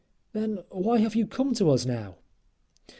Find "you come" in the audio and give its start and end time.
1.15-1.53